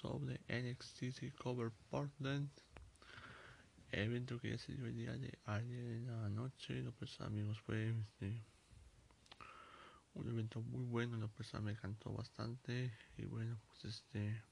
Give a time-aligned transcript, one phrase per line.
[0.00, 2.48] sobre NXT Cover Portland,
[3.90, 6.82] evento que se dio el día de ayer en la noche.
[6.82, 8.42] Lo pues amigos fue este,
[10.14, 14.42] un evento muy bueno, lo pues me encantó bastante y bueno pues este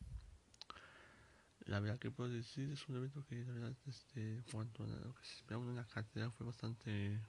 [1.65, 5.15] la verdad que puedo decir es un evento que la verdad este cuanto a lo
[5.15, 7.21] que se esperaba en la cartera fue bastante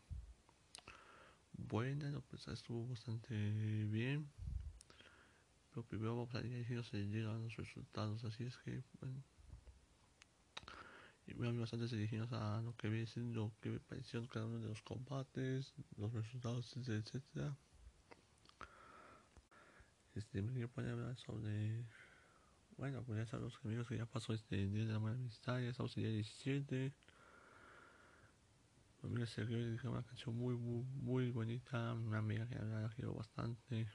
[1.54, 3.34] buena, lo pues estuvo bastante
[3.86, 4.30] bien
[5.70, 9.23] pero primero vamos a dirigirnos se llegan los resultados así es que bueno.
[11.27, 14.68] Y bueno bastante dirigirnos a lo que viene siendo que me pareció cada uno de
[14.68, 17.55] los combates los resultados etcétera
[20.16, 21.86] este me quiero poner a hablar sobre
[22.77, 25.60] bueno pues ya saben los amigos que ya pasó este día de la buena amistad
[25.60, 26.93] ya estamos el día 17
[29.02, 33.88] Amiga se que una canción muy, muy, muy bonita, una amiga que la quiero bastante.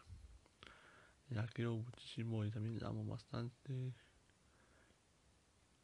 [1.34, 3.92] La quiero muchísimo y también la amo bastante.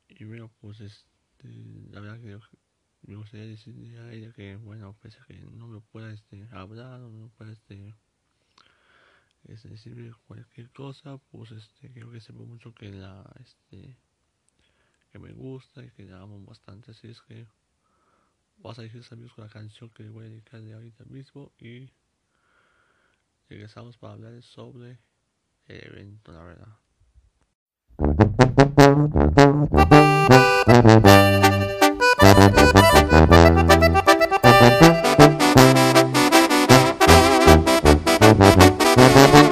[0.08, 1.48] Y bueno, pues este,
[1.90, 2.38] la verdad que
[3.02, 7.00] me gustaría decirle a ella que, bueno, pese a que no me pueda este, hablar
[7.00, 7.96] o no pueda este,
[9.48, 13.96] este, decirme cualquier cosa, pues este, creo que sepa mucho que la, este,
[15.10, 16.92] que me gusta y que la amo bastante.
[16.92, 17.44] Así es que
[18.58, 21.50] vas a decir amigos con la canción que le voy a dedicar de ahorita mismo
[21.58, 21.90] y
[23.48, 25.09] regresamos para hablar sobre
[25.66, 26.68] el evento, la verdad.
[38.94, 39.49] Siempre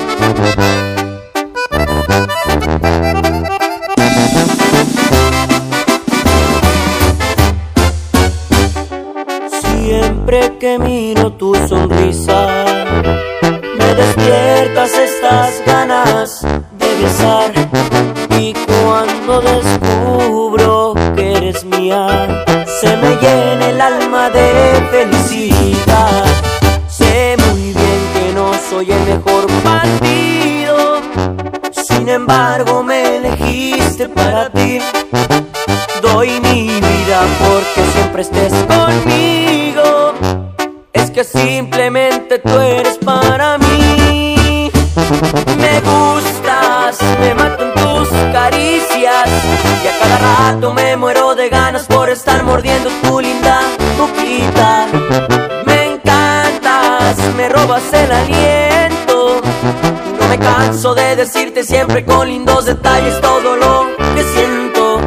[45.78, 49.28] Me gustas, me matan tus caricias.
[49.84, 53.60] Y a cada rato me muero de ganas por estar mordiendo tu linda
[53.96, 54.86] boquita.
[55.66, 59.40] Me encantas, me robas el aliento.
[60.20, 65.00] No me canso de decirte siempre con lindos detalles todo lo que siento.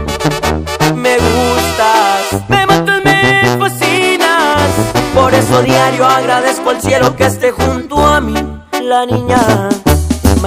[0.96, 4.70] Me gustas, me matas, me fascinas.
[5.14, 8.36] Por eso diario agradezco al cielo que esté junto a mí,
[8.82, 9.70] la niña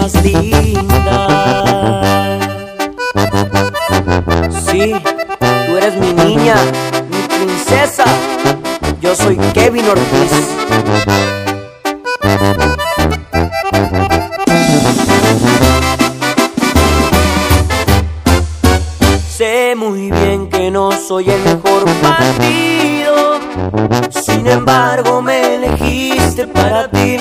[0.04, 1.18] más linda.
[4.66, 4.94] Sí,
[5.66, 6.56] tú eres mi niña,
[7.08, 8.04] mi princesa.
[9.00, 10.30] Yo soy Kevin Ortiz.
[19.26, 23.38] Sé muy bien que no soy el mejor partido,
[24.10, 27.16] sin embargo me elegiste para ti.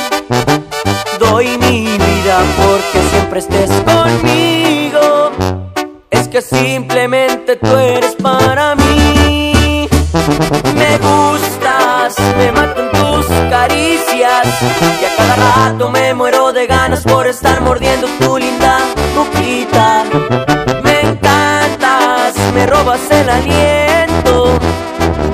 [23.03, 24.59] Robas el aliento.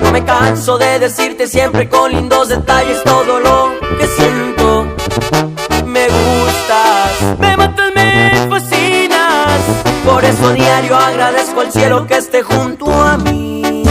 [0.01, 4.86] No me canso de decirte siempre con lindos detalles todo lo que siento.
[5.86, 9.60] Me gustas, me matas, me fascinas.
[10.06, 13.83] Por eso diario agradezco al cielo que esté junto a mí.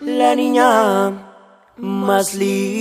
[0.00, 1.12] La niña
[1.76, 2.73] más linda.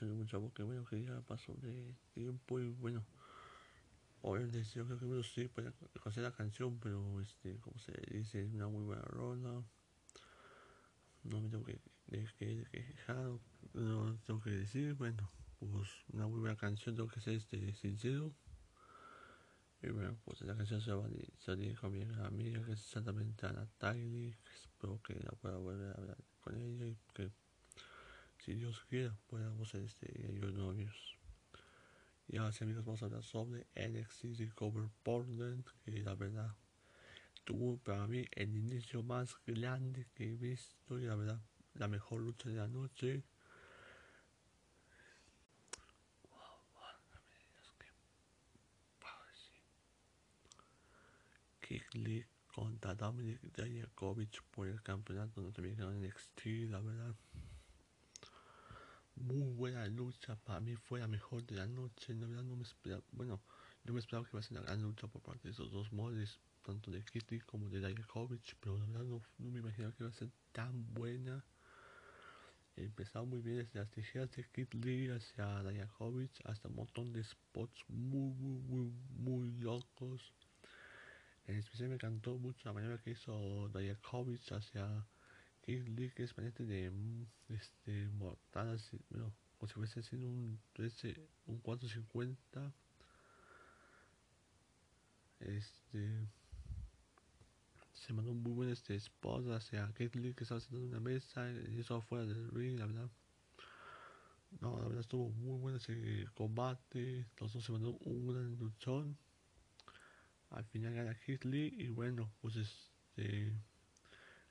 [0.00, 3.04] Canción de chavo que bueno que ya pasó de tiempo y bueno
[4.22, 8.42] obviamente yo creo que bueno sí puede conocer la canción pero este como se dice
[8.42, 9.62] es una muy buena rola
[11.24, 11.80] no me tengo que,
[12.38, 13.30] que, quejar
[13.74, 18.34] no tengo que decir bueno pues una muy buena canción tengo que ser este sincero
[19.82, 23.46] y bueno, pues la canción se va a salir con mi amiga que es exactamente
[23.46, 24.36] a Natalie.
[24.54, 27.30] Espero que la pueda volver a hablar con ella y que
[28.50, 30.12] si Dios quiera podamos este,
[30.52, 31.16] novios.
[32.26, 36.56] Y ahora sí amigos vamos a hablar sobre NXT Cover Portland, que la verdad
[37.44, 41.40] tuvo para mí el inicio más grande que he visto y la verdad
[41.74, 43.22] la mejor lucha de la noche.
[51.92, 57.14] Lee contra Dominic Dijakovic por el campeonato norteamericano NXT, la verdad
[59.32, 60.36] muy buena lucha.
[60.36, 62.14] Para mí fue la mejor de la noche.
[62.14, 63.40] La verdad no me esperaba, bueno,
[63.84, 65.92] no me esperaba que iba a ser una gran lucha por parte de esos dos
[65.92, 70.10] moles, tanto de Kitty como de Dijakovic, pero la verdad no, me imaginaba que iba
[70.10, 71.44] a ser tan buena.
[72.76, 77.22] Empezaba muy bien desde las tijeras de Kid Lee hacia Dijakovic hasta un montón de
[77.22, 80.32] spots muy, muy, muy, muy locos.
[81.46, 85.06] En especial me encantó mucho la manera que hizo Dijakovic hacia
[85.62, 86.92] Kid Lee, que es manera de
[87.48, 91.14] este, mortadas, bueno, como si fuese haciendo un, 13,
[91.46, 92.72] un 450.
[95.40, 96.28] Este
[98.00, 101.50] se mandó muy buen este spot hacia Kate Lee que estaba sentado en una mesa
[101.52, 103.10] y eso afuera del ring, la verdad.
[104.60, 107.26] No, la verdad estuvo muy bueno ese combate.
[107.38, 109.16] Los dos se mandó un gran luchón.
[110.50, 113.52] Al final gana Kate Lee y bueno, pues este.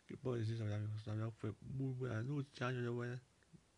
[0.10, 0.58] ¿Qué puedo decir?
[0.58, 2.72] La fue muy buena lucha.
[2.72, 3.22] Yo le voy a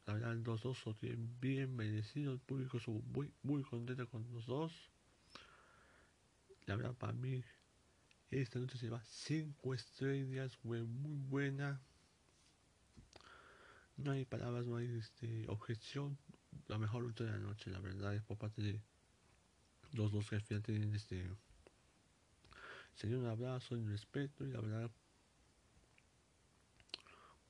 [0.06, 0.96] la verdad, los dos son
[1.42, 2.36] bien merecidos.
[2.36, 4.72] El público estuvo muy, muy contento con los dos.
[6.68, 7.44] La verdad, para mí,
[8.30, 10.56] esta noche se lleva 5 estrellas.
[10.56, 11.82] Fue muy buena.
[13.98, 16.18] No hay palabras, no hay este, objeción.
[16.70, 18.82] La mejor lucha de la noche, la verdad, es por parte de
[19.92, 21.30] los dos que al final tienen este.
[22.94, 24.46] Se un abrazo y respeto.
[24.46, 24.92] Y la verdad,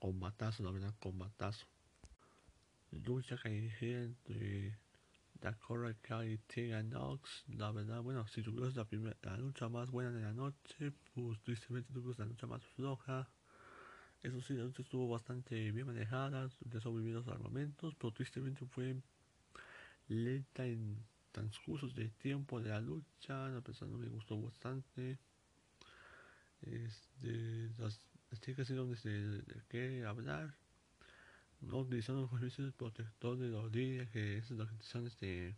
[0.02, 1.66] combatazo, la verdad, combatazo
[2.92, 4.78] lucha callejera entre
[5.40, 6.94] Dakota Kai y Tegan.
[7.48, 11.40] La verdad, bueno, si tuvimos la, primera, la lucha más buena de la noche, pues
[11.42, 13.30] tristemente tuvimos la lucha más floja.
[14.24, 18.96] Eso sí, la lucha estuvo bastante bien manejada, de sobrevivir los armamentos, pero tristemente fue
[20.08, 20.98] lenta en
[21.32, 23.56] transcursos de tiempo de la lucha.
[23.56, 25.18] A pesar no me gustó bastante.
[26.62, 28.00] Este, las,
[28.32, 30.56] las chicas hicieron desde de qué hablar
[31.62, 35.56] no utilizando los servicios protector de los líderes que es lo que son este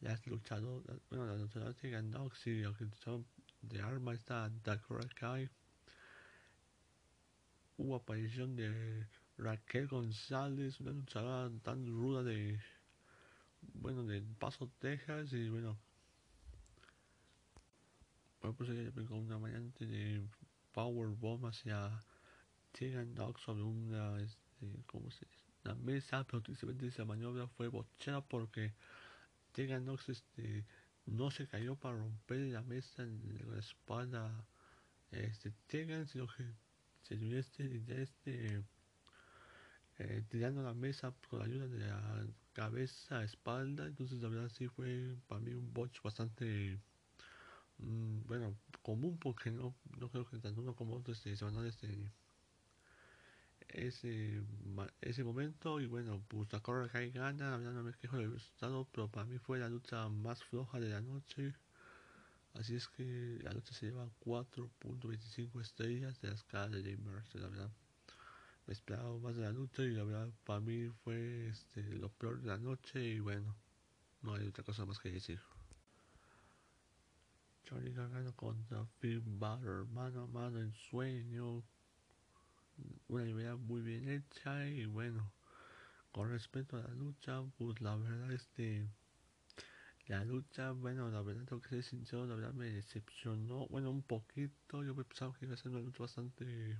[0.00, 3.26] las luchadoras bueno las luchadoras de Gandox y lo que son
[3.62, 5.48] de arma está Dakora Kai.
[7.76, 9.06] Hubo aparición de
[9.38, 12.60] Raquel González una luchadora tan ruda de
[13.74, 15.78] bueno de Paso Texas y bueno
[18.40, 20.22] bueno pues ella pegó una variante de
[20.72, 22.02] Powerbomb hacia
[22.72, 25.44] Tegan Dog sobre una este, ¿cómo se dice?
[25.64, 28.74] La mesa, pero tristemente esa maniobra fue bochada porque
[29.52, 30.64] Tegan Nox este,
[31.06, 34.44] no se cayó para romper la mesa en la espalda
[35.10, 36.44] este, Tegan, sino que
[37.02, 38.64] se dio este, este
[39.98, 44.68] eh, tirando la mesa con la ayuda de la cabeza, espalda, entonces la verdad sí
[44.68, 46.78] fue para mí un botch bastante
[47.82, 51.56] mm, bueno, común porque no, no creo que tanto uno como otro este, se van
[51.56, 52.12] a este
[53.68, 54.42] ese,
[55.00, 59.08] ese momento y bueno, pues la Cobra Kai gana, no me quejo del resultado, pero
[59.08, 61.54] para mí fue la lucha más floja de la noche.
[62.54, 67.48] Así es que la lucha se lleva 4.25 estrellas de la escala de Jamers, la
[67.48, 67.70] verdad.
[68.66, 72.40] Me esperaba más de la lucha y la verdad para mí fue este, lo peor
[72.40, 73.56] de la noche y bueno,
[74.22, 75.40] no hay otra cosa más que decir.
[77.72, 81.62] Johnny Gargano contra Finn Balor, mano a mano en sueño,
[83.08, 85.32] una idea muy bien hecha y bueno,
[86.12, 88.86] con respecto a la lucha, pues la verdad este
[90.06, 94.02] la lucha, bueno, la verdad tengo que ser sincero, la verdad me decepcionó, bueno, un
[94.02, 96.78] poquito, yo pensaba que iba a ser una lucha bastante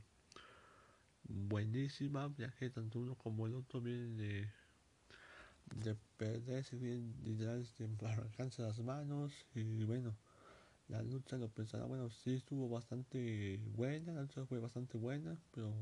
[1.24, 4.50] buenísima, ya que tanto uno como el otro vienen de
[5.76, 7.66] de perderse bien literal
[8.18, 10.14] alcanzar las manos y bueno
[10.92, 15.74] la lucha lo pensaba, bueno, sí estuvo bastante buena, la lucha fue bastante buena, pero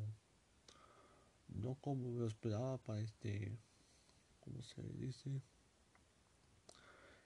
[1.49, 3.59] no como lo esperaba para este,
[4.39, 5.43] ¿cómo se dice?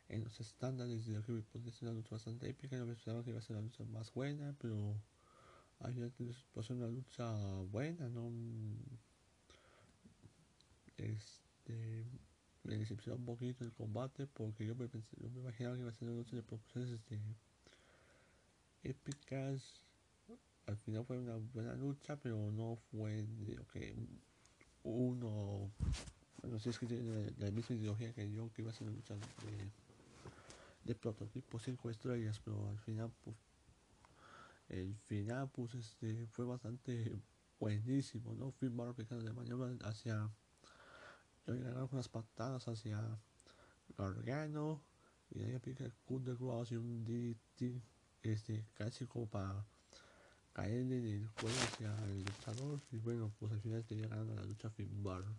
[0.09, 3.31] En los estándares de lo que podría ser una lucha bastante épica, me esperaba que
[3.31, 4.99] iba a ser la lucha más buena, pero
[5.81, 5.95] hay
[6.55, 7.31] pues una lucha
[7.71, 8.33] buena, ¿no?
[10.97, 12.07] Este,
[12.62, 15.93] me decepcionó un poquito el combate porque yo me, pensé, yo imaginaba que iba a
[15.93, 17.21] ser una lucha de proporciones este,
[18.85, 19.83] épicas.
[20.67, 23.26] Al final fue una buena lucha, pero no fue
[24.83, 25.71] uno.
[26.41, 28.97] Bueno, si es que tiene la, misma ideología que yo, que iba a ser una
[28.97, 29.85] lucha de
[30.85, 33.37] de prototipo 5 estrellas, pero al final, pues,
[34.69, 37.17] el final, pues, este, fue bastante
[37.59, 38.53] buenísimo, ¿no?
[38.53, 40.31] Finn Balor de maniobra hacia,
[41.47, 43.00] yo con unas patadas hacia
[43.97, 44.83] Gargano,
[45.31, 47.81] y ahí aplica el Coup de Cross y un DT,
[48.25, 49.64] este, casi como para
[50.52, 54.45] caer en el juego hacia el luchador, y bueno, pues al final tenía ganando la
[54.45, 55.33] lucha Finn Balor.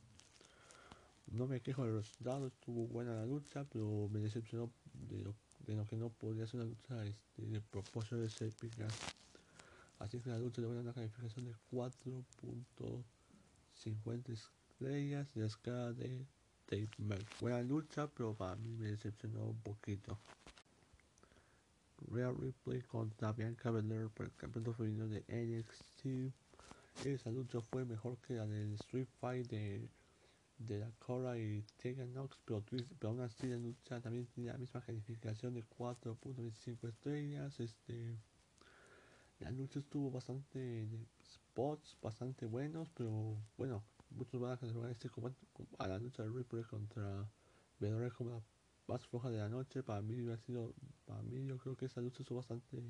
[1.28, 5.34] No me quejo del resultado, estuvo buena la lucha, pero me decepcionó de lo,
[5.66, 8.94] de que no podía ser una lucha este, de proporciones épicas.
[10.00, 15.94] Así que la lucha le voy a una calificación de 4.50 estrellas de la escala
[15.94, 16.28] de
[16.98, 17.40] Merck.
[17.40, 20.20] Buena lucha, pero para mí me decepcionó un poquito.
[22.12, 26.34] Real Replay contra Bianca Belair por el campeonato femenino de NXT.
[27.06, 29.90] Esa lucha fue mejor que la del Street Fight de
[30.58, 34.58] de la Cora y Tegan Knox, pero, pero aún así la lucha también tiene la
[34.58, 37.60] misma calificación de 4.25 estrellas.
[37.60, 38.18] Este,
[39.40, 40.88] la lucha estuvo bastante
[41.26, 45.36] spots, bastante buenos, pero bueno, muchos van a catalogar este combate
[45.78, 47.28] a la lucha de Ripper contra
[47.80, 48.42] Vedora como la
[48.88, 49.84] más floja de la noche.
[49.84, 50.74] Para mí ha sido,
[51.06, 52.82] para mí yo creo que esta lucha estuvo bastante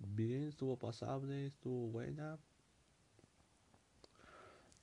[0.00, 2.38] bien, estuvo pasable, estuvo buena,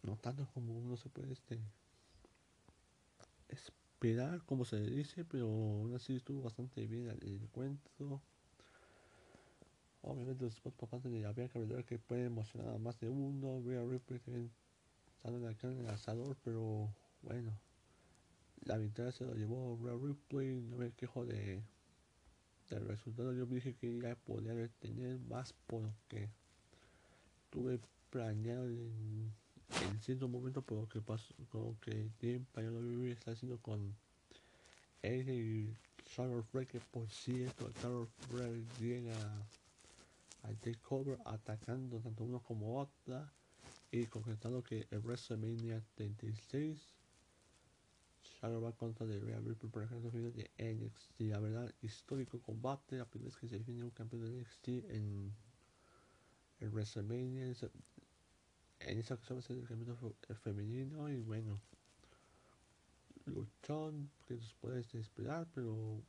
[0.04, 1.60] no tanto como uno se puede este,
[3.50, 8.22] esperar, como se dice, pero aún así estuvo bastante bien el, cuento.
[10.02, 13.64] Obviamente los spots de había que que puede emocionar a más de uno.
[13.66, 14.52] Rhea Ripley también
[15.24, 17.58] sale acá en el asador, pero bueno,
[18.66, 20.62] la victoria se lo llevó Rhea Ripley.
[20.62, 21.64] No me quejo de
[22.70, 23.34] del resultado.
[23.34, 26.30] Yo dije que ya podía tener más por lo que
[27.50, 27.80] tuve
[28.10, 33.58] planeado en cierto momento por lo que pasó, con que tiempo yo lo está haciendo
[33.60, 33.96] con
[35.02, 39.16] él y Charlotte Flair, que por cierto, Charlotte Flair llega
[40.44, 43.32] al takeover atacando tanto uno como otra
[43.92, 46.80] y concretando que el WrestleMania 36
[48.44, 53.38] Va contra de Real por ejemplo de NXT la verdad histórico combate la primera vez
[53.38, 55.34] que se define un campeón de NXT en
[56.60, 57.56] el WrestleMania
[58.80, 61.60] en esa ocasión ser el campeonato femenino y bueno
[63.26, 66.04] luchón que nos puede esperar pero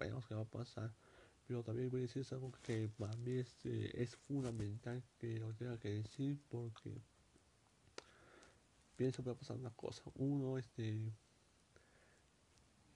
[0.00, 0.92] veremos qué va a pasar.
[1.46, 5.78] Pero también voy a decir algo que para mí este, es fundamental que lo tenga
[5.78, 7.02] que decir porque
[8.96, 10.02] pienso que va a pasar una cosa.
[10.14, 11.12] Uno este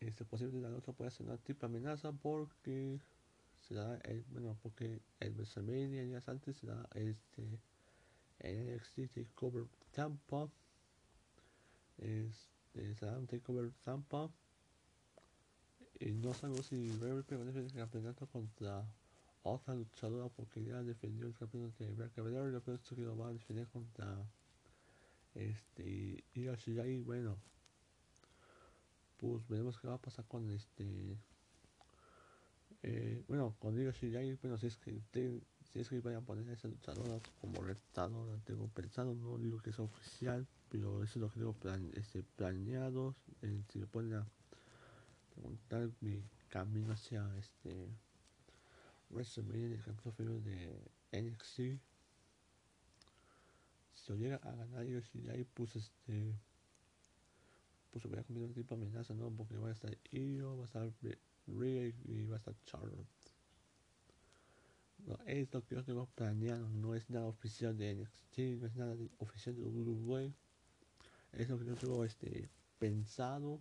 [0.07, 3.01] este posiblemente la otra puede ser una triple amenaza porque
[3.69, 7.59] será el bueno porque el WrestleMania días antes será este
[8.41, 10.49] en NXT Takeover Tampa.
[11.99, 14.31] Este, será un Takeover Tampa.
[16.01, 18.85] Y no sabemos si va a defender el campeonato contra
[19.43, 22.53] otra luchadora porque ya defendió el campeonato de Bianca Belair.
[22.53, 24.17] Yo pienso que lo va a defender contra
[25.35, 27.39] este y Bueno,
[29.17, 31.17] pues veremos qué va a pasar con este.
[32.83, 35.01] Eh, bueno, con Io Shirai, bueno, si es que
[35.73, 39.59] si es que vayan a poner a esa luchadora como retadora, tengo pensado, no digo
[39.59, 43.15] que es oficial, pero eso es lo que tengo este, planeado.
[43.43, 44.27] Eh, si me ponen a
[45.35, 47.89] preguntar mi camino hacia este
[49.11, 50.81] WrestleMania, el campeonato de
[51.13, 51.81] NXT,
[53.95, 56.35] si yo llega a ganar si ahí pues este
[57.95, 59.31] pues voy a comer un tipo de amenaza, ¿no?
[59.31, 60.93] Porque va a estar Io, va a estar
[61.47, 63.07] Rick y va a estar Charlotte.
[65.07, 68.75] No, es lo que yo tengo planeado, no es nada oficial de NXT, no es
[68.75, 70.35] nada oficial de WWE.
[71.35, 72.49] Es lo que yo tengo este,
[72.81, 73.61] pensado.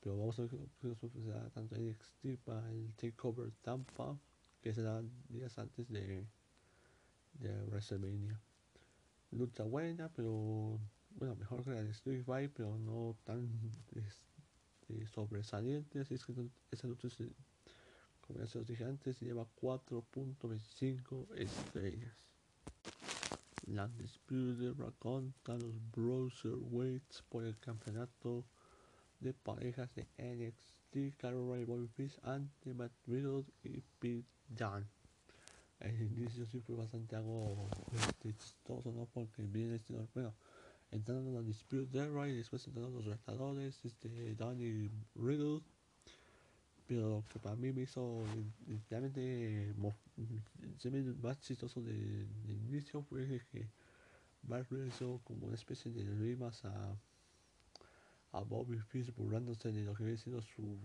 [0.00, 0.50] Pero vamos a ver
[0.82, 4.18] qué sucederá tanto NXT para el Takeover Tampa,
[4.60, 6.26] que será días antes de,
[7.38, 8.38] de WrestleMania.
[9.30, 10.78] Lucha buena, pero
[11.16, 13.48] bueno, mejor de Street Fight, pero no tan
[13.94, 16.00] este, sobresaliente.
[16.00, 16.34] Así es que
[16.70, 17.30] esa lucha se
[18.26, 22.16] como ya se los dije antes, lleva 4.25 estrellas.
[23.66, 25.74] La Disputed contra los
[26.44, 28.44] Weights por el campeonato
[29.20, 32.92] de parejas de NXT, Carol Ray Fish ante Matt
[33.62, 34.24] y Pete.
[35.78, 39.06] El inicio sí fue bastante algo este, chistoso, ¿no?
[39.12, 40.34] Porque viene este, bueno,
[40.90, 45.62] entrando en la Disputed Era y después entrando los retadores, este, Dunne y Riddle
[46.86, 48.22] pero que para mí me hizo
[48.68, 49.74] literalmente
[51.20, 53.68] más chistoso de, inicio fue que
[54.44, 56.96] Marvel hizo como una especie de rimas a
[58.32, 60.78] a Bobby Fish burlándose de lo que había sido su,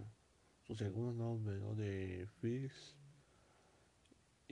[0.66, 1.76] su segundo nombre, ¿no?
[1.76, 2.96] De Fish.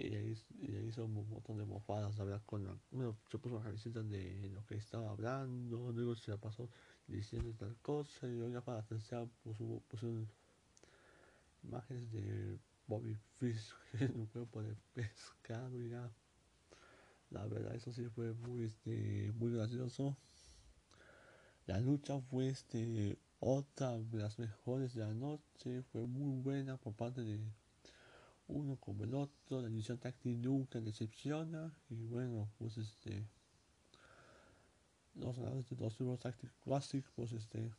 [0.01, 3.65] Y ahí, y hizo un montón de mofadas, la con la, bueno, se puso una
[3.65, 6.69] camiseta de lo que estaba hablando, luego se la pasó
[7.05, 10.07] diciendo tal cosa, y luego ya para tercera puso, puso
[11.63, 16.09] imágenes de Bobby Fish en un cuerpo de pescado y ya.
[17.31, 20.15] La verdad, eso sí fue muy, este, muy gracioso.
[21.67, 25.83] La lucha fue este, otra de las mejores de la noche.
[25.91, 27.39] Fue muy buena por parte de
[28.49, 29.61] uno como el otro.
[29.61, 31.73] La edición táctil nunca decepciona.
[31.89, 33.25] Y bueno, pues este.
[35.15, 37.71] Los ganadores de los Euro Tactic Classic, pues este.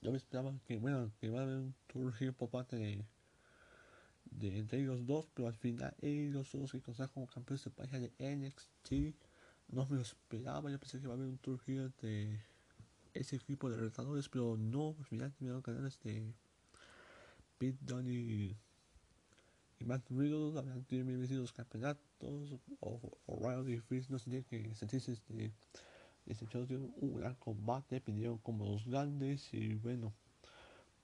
[0.00, 3.06] Yo me esperaba que, bueno, que iba a haber un tour por parte de
[4.40, 8.00] entre ellos dos, pero al final ellos son los que consiguen como campeones de pareja
[8.00, 9.16] de NXT.
[9.68, 12.40] No me lo esperaba, yo pensé que iba a haber un here de
[13.14, 16.34] ese equipo de retadores, pero no, al final terminaron ganando este
[17.62, 18.56] Pete Dunne y,
[19.84, 25.52] Matt Riddle, habían tenido los campeonatos, o O'Reilly y Fizz no tienen que sentirse este
[26.26, 30.12] decepcionados de un gran combate, pidieron como los grandes y bueno,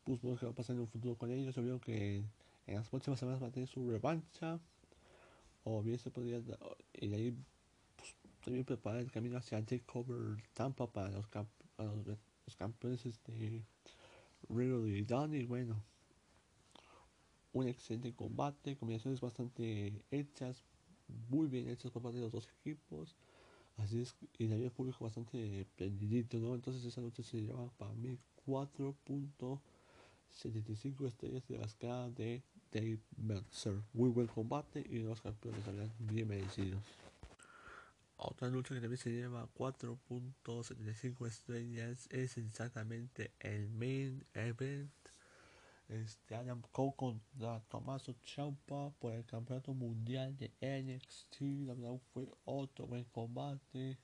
[0.03, 2.25] pues lo que va a pasar en un futuro con ellos, veo que
[2.67, 4.59] en las próximas semanas va a tener su revancha.
[5.62, 6.41] O bien se podría.
[6.95, 7.37] Y de ahí
[7.97, 11.27] pues, también preparar el camino hacia Takeover Tampa para los,
[11.77, 13.62] los, campeones este,
[14.49, 15.45] Riddle y Donny.
[15.45, 15.85] Bueno,
[17.52, 20.64] un excelente combate, combinaciones bastante hechas,
[21.29, 23.16] muy bien hechas por parte de los dos equipos.
[23.77, 26.55] Así es, y el público bastante prendidito, ¿no?
[26.57, 33.81] Entonces esa noche se lleva para mí 4.75 estrellas de la escala de Dave Meltzer.
[33.92, 36.83] Muy buen combate y los campeones habían bien merecidos.
[38.16, 44.90] Otra lucha que también se lleva 4.75 estrellas es exactamente el main event.
[45.88, 51.40] Este Adam Cole contra Tommaso Ciampa por el campeonato mundial de NXT.
[51.66, 53.96] La verdad fue otro buen combate.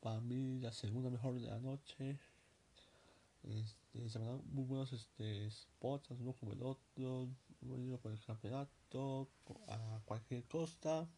[0.00, 2.16] Para mí la segunda mejor de la noche.
[3.42, 7.28] Este, se dan muy buenos este, spots, uno como el otro,
[7.62, 9.28] uno por el campeonato,
[9.66, 11.08] a cualquier costa.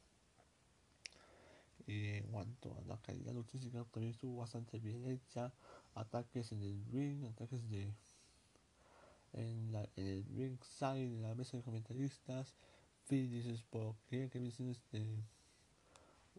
[1.86, 5.52] Y en cuanto a la calidad luchística, también estuvo bastante bien hecha.
[5.94, 7.92] Ataques en el ring, ataques de
[9.38, 12.54] en, la, en el ring side, en la mesa de comentaristas,
[13.06, 15.24] finishes por que que me este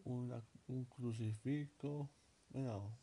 [0.04, 2.08] una, un crucifijo,
[2.50, 2.96] bueno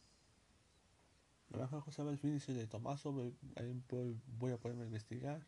[1.49, 5.45] la mejor cosa el finisher de Tomaso, voy a poderme investigar.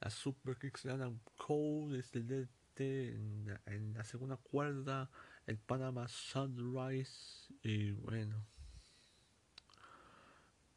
[0.00, 5.10] La super kicks de Adam Cole desde el DT en, en, la segunda cuerda,
[5.46, 8.44] el Panama Sunrise y bueno.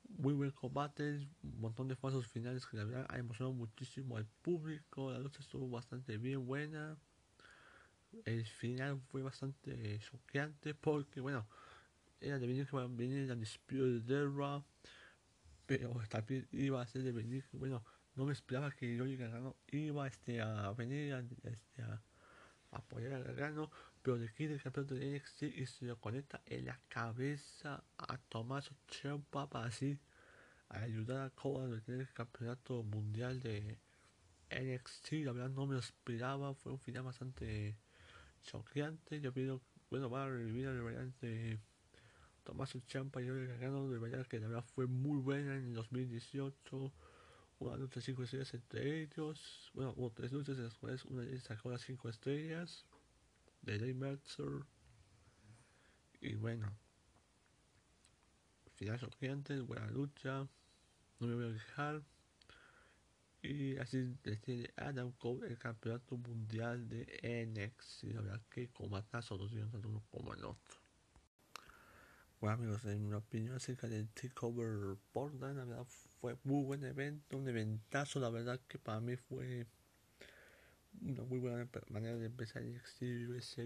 [0.09, 4.25] Muy buen combate, un montón de pasos finales que la verdad ha emocionado muchísimo al
[4.25, 6.97] público, la lucha estuvo bastante bien buena.
[8.25, 11.47] El final fue bastante choqueante porque bueno,
[12.19, 14.63] era de venir que venir la Dispute de
[15.65, 17.83] pero también iba a ser de venir, bueno,
[18.15, 22.01] no me esperaba que yo iba este, a venir a, este, a,
[22.71, 23.69] apoyar a Gargano,
[24.07, 28.17] pero de aquí del campeón de NXT y se lo conecta en la cabeza a
[28.17, 29.99] Tomás Ciampa para así
[30.69, 33.77] ayudar a Cole a tener el campeonato mundial de
[34.49, 35.11] NXT.
[35.25, 37.75] La verdad no me lo esperaba, fue un final bastante
[38.43, 39.19] choqueante.
[39.19, 41.59] Yo pido, bueno, va a revivir el variante
[42.45, 45.73] Tomás Champa y yo ganado de verdad que la verdad fue muy buena en el
[45.73, 46.93] 2018.
[47.59, 49.69] Una lucha 5 estrellas entre ellos.
[49.73, 52.85] Bueno, hubo tres luchas en las cuales una de ellas sacó las 5 estrellas
[53.67, 54.65] de Dave Meltzer.
[56.21, 56.73] Y bueno,
[58.75, 60.47] final choqueante, buena lucha.
[61.19, 62.03] No me voy a dejar.
[63.41, 68.03] Y así tiene Adam Cole el campeonato mundial de NXT.
[68.13, 70.77] La verdad que combatazo los días tanto uno como el otro.
[72.39, 77.47] Bueno amigos, en mi opinión acerca del Takeover Portland, la fue muy buen evento, un
[77.47, 79.65] eventazo, la verdad que para mí fue
[81.01, 83.63] una muy buena manera de empezar exterior USA,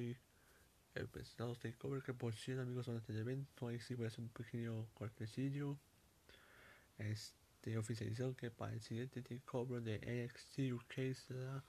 [0.96, 4.22] el pesado Takeover, que por cierto amigos durante el evento, ahí sí voy a hacer
[4.22, 5.78] un pequeño cortecillo,
[6.98, 11.64] este oficializó que para el siguiente Takeover de NXT UK será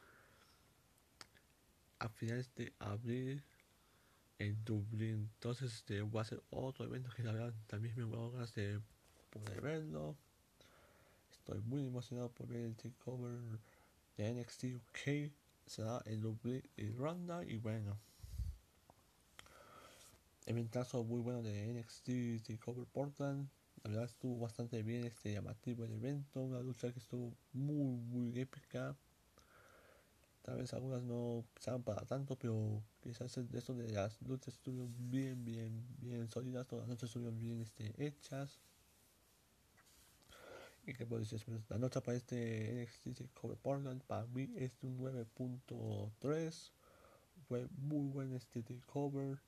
[1.98, 3.44] a finales de abril
[4.38, 5.31] en Dublín.
[5.35, 8.55] Entonces este, voy a hacer otro evento que la verdad también me voy a ganas
[8.55, 8.81] de
[9.31, 10.16] poder verlo.
[11.31, 13.38] Estoy muy emocionado por ver el takeover
[14.16, 15.33] de NXT UK.
[15.72, 17.98] Será en Dublín, Irlanda y bueno.
[20.44, 23.48] eventazo muy bueno de NXT Takeover Portland.
[23.82, 28.38] La verdad estuvo bastante bien este llamativo el evento, una lucha que estuvo muy muy
[28.38, 28.94] épica.
[30.42, 34.94] Tal vez algunas no sean para tanto, pero quizás de esto de las luchas estuvieron
[35.11, 38.61] bien, bien, bien sólidas, todas las luchas estuvieron bien este, hechas.
[40.84, 41.40] ¿Y puedo decir?
[41.44, 46.70] Pues, la nota para este NXT Cover Portland para mí es un 9.3.
[47.48, 49.38] Fue muy buen este cover.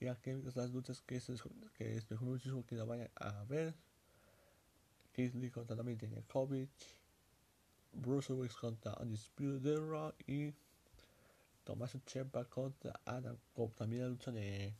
[0.00, 1.26] Ya que las luchas que es,
[1.74, 3.74] que es muchísimo que la vayan a ver.
[5.16, 6.68] Lee contra también COVID.
[7.92, 10.54] Bruce Willis contra Undisputed Era y
[11.64, 13.72] Tomás Ciampa contra Adam Cole.
[13.74, 14.74] También la lucha de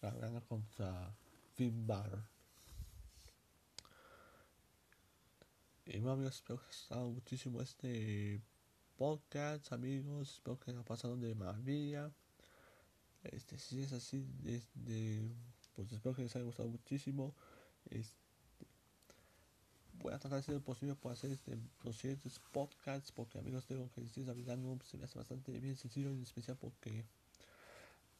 [0.00, 1.12] Gargano contra
[1.56, 2.22] Finn Balor.
[5.92, 8.40] Y bueno amigos, espero que les haya muchísimo este
[8.96, 10.34] podcast, amigos.
[10.34, 12.12] Espero que haya pasado de maravilla.
[13.24, 15.32] Este, si es así, de,
[15.74, 17.34] pues espero que les haya gustado muchísimo.
[17.86, 18.14] Este,
[19.94, 23.66] voy a tratar de hacer lo posible para hacer este, los siguientes podcasts porque amigos
[23.66, 24.34] tengo que decir la
[24.84, 27.04] se me hace bastante bien sencillo en especial porque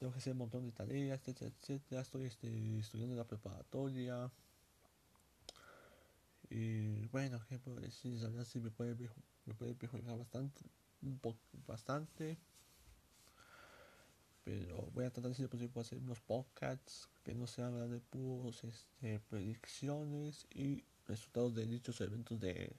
[0.01, 4.31] tengo que hacer un montón de tareas etcétera etcétera estoy este, estudiando la preparatoria
[6.51, 8.95] y bueno qué puedo decir la verdad sí me puede
[9.47, 10.63] me puede mejorar bastante
[11.03, 12.39] un poco bastante
[14.45, 18.65] pero voy a tratar de lo posible hacer unos podcasts que no sean de puros
[18.65, 22.75] este, predicciones y resultados de dichos eventos de,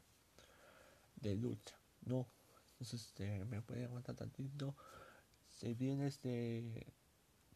[1.18, 2.28] de lucha, ¿no?
[2.72, 4.76] Entonces, este, me puede aguantar tantito.
[5.50, 6.88] Se viene este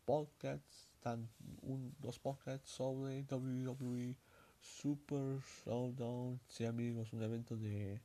[0.05, 0.63] podcast,
[1.01, 1.29] tan,
[1.61, 4.17] un, dos podcasts sobre WWE
[4.65, 8.01] Super Showdown, sí amigos, un evento de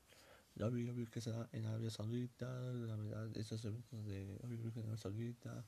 [0.56, 4.98] WWE que se da en Arabia Saudita, la verdad, esos eventos de WWE en Arabia
[4.98, 5.64] Saudita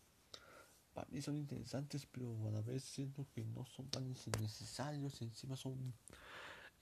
[0.93, 4.07] para mí son interesantes, pero a la vez siento que no son tan
[4.39, 5.95] necesarios, encima son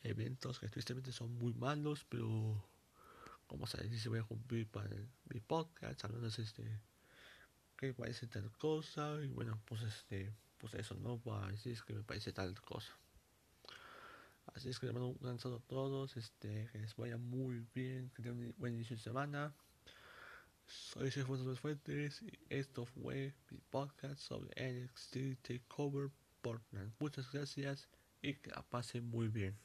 [0.02, 2.68] eventos que tristemente son muy malos, pero
[3.46, 4.90] como se dice voy a cumplir para
[5.32, 6.82] mi podcast, al menos este
[7.76, 11.94] que parece tal cosa y bueno pues este pues eso no va a decir que
[11.94, 12.92] me parece tal cosa
[14.46, 17.66] así es que les mando un gran saludo a todos este que les vaya muy
[17.74, 19.54] bien que tengan un buen inicio de semana.
[20.66, 26.10] Soy Chef Fuentes Fuentes y esto fue mi podcast sobre NXT Takeover
[26.42, 26.92] Portland.
[27.00, 27.88] Muchas gracias
[28.22, 29.58] y que la pasen muy bien